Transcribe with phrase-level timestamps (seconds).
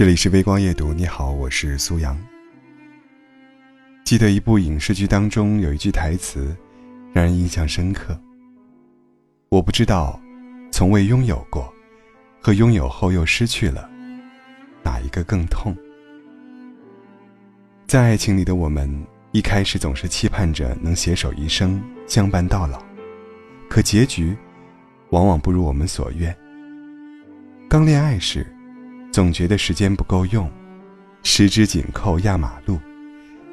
[0.00, 2.18] 这里是微光夜读，你好，我是苏阳。
[4.02, 6.56] 记得一部影视剧当中有一句台词，
[7.12, 8.18] 让人印象深刻。
[9.50, 10.18] 我不知道，
[10.72, 11.70] 从未拥有过，
[12.40, 13.90] 和拥有后又失去了，
[14.82, 15.76] 哪一个更痛？
[17.86, 18.90] 在爱情里的我们，
[19.32, 22.82] 一开始总是期盼着能携手一生，相伴到老，
[23.68, 24.34] 可结局，
[25.10, 26.34] 往往不如我们所愿。
[27.68, 28.46] 刚恋爱时。
[29.12, 30.48] 总觉得时间不够用，
[31.24, 32.78] 十指紧扣压马路，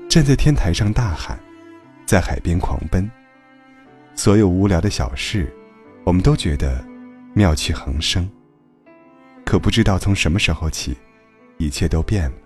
[0.08, 1.38] 站在天台上大喊，
[2.06, 3.10] 在海边狂奔。
[4.14, 5.52] 所有无聊的小事，
[6.04, 6.86] 我们都觉得
[7.34, 8.30] 妙趣横生。
[9.44, 10.96] 可不知道从什么时候起，
[11.58, 12.38] 一切都变了。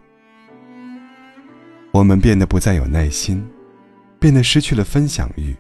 [1.92, 3.46] 我们变得不再有耐心，
[4.20, 5.54] 变得失去了分享欲，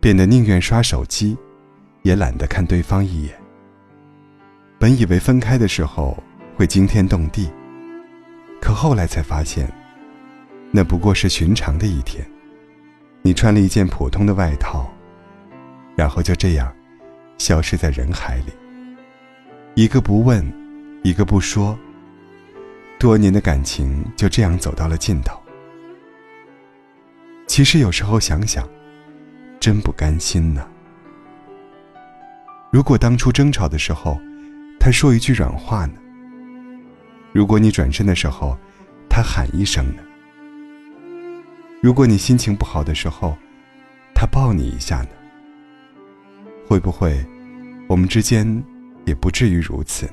[0.00, 1.36] 变得宁愿刷手机，
[2.02, 3.34] 也懒得看对方一眼。
[4.78, 6.16] 本以为分开的时候。
[6.62, 7.50] 会惊天动地，
[8.60, 9.68] 可后来才发现，
[10.70, 12.24] 那不过是寻常的一天。
[13.22, 14.88] 你穿了一件普通的外套，
[15.96, 16.72] 然后就这样
[17.36, 18.52] 消失在人海里。
[19.74, 20.40] 一个不问，
[21.02, 21.76] 一个不说，
[22.96, 25.36] 多年的感情就这样走到了尽头。
[27.48, 28.64] 其实有时候想想，
[29.58, 30.64] 真不甘心呢。
[32.70, 34.16] 如果当初争吵的时候，
[34.78, 35.94] 他说一句软话呢？
[37.32, 38.56] 如果你转身的时候，
[39.08, 40.02] 他喊一声呢？
[41.80, 43.36] 如果你心情不好的时候，
[44.14, 45.08] 他抱你一下呢？
[46.68, 47.24] 会不会，
[47.88, 48.62] 我们之间
[49.06, 50.12] 也不至于如此呢？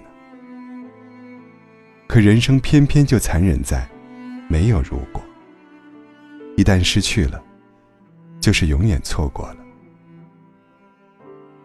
[2.08, 3.88] 可人生偏偏就残忍在，
[4.48, 5.22] 没有如果。
[6.56, 7.44] 一旦失去了，
[8.40, 9.58] 就是永远错过了。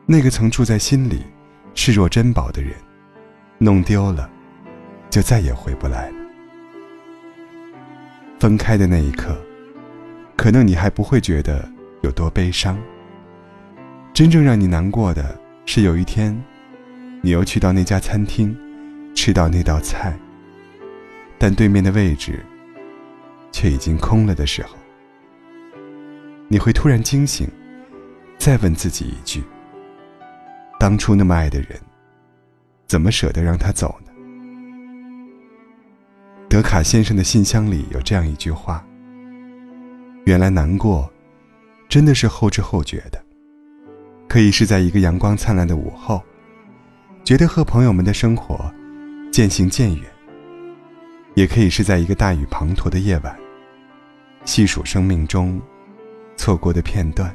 [0.05, 1.23] 那个曾住在心里、
[1.75, 2.75] 视若珍宝的人，
[3.59, 4.31] 弄丢了。
[5.15, 6.17] 就再也回不来了。
[8.41, 9.41] 分开的那一刻，
[10.35, 11.71] 可能你还不会觉得
[12.03, 12.77] 有多悲伤。
[14.13, 16.37] 真正让你难过的是，有一天，
[17.23, 18.57] 你又去到那家餐厅，
[19.15, 20.19] 吃到那道菜，
[21.39, 22.45] 但对面的位置
[23.53, 24.77] 却已经空了的时候，
[26.49, 27.49] 你会突然惊醒，
[28.37, 29.45] 再问自己一句：
[30.81, 31.79] 当初那么爱的人，
[32.89, 34.04] 怎么舍得让他走呢？
[36.55, 38.87] 德卡先生的信箱里有这样一句话
[40.25, 41.13] ：“原来难过，
[41.89, 43.21] 真的是后知后觉的。
[44.29, 46.23] 可以是在一个阳光灿烂的午后，
[47.25, 48.73] 觉得和朋友们的生活
[49.33, 50.05] 渐行渐远；
[51.35, 53.37] 也可以是在一个大雨滂沱的夜晚，
[54.45, 55.61] 细数生命中
[56.37, 57.35] 错过的片段。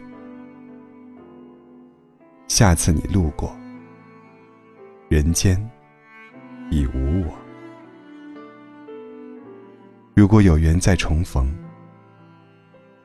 [2.47, 3.53] 下次你路过，
[5.09, 5.61] 人间
[6.71, 7.37] 已无我。”
[10.15, 11.49] 如果有缘再重逢，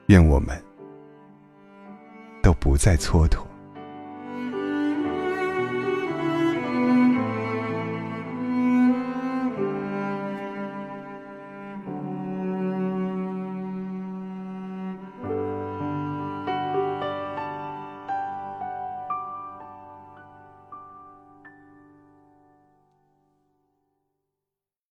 [0.06, 0.60] 愿我们
[2.42, 3.53] 都不再蹉跎。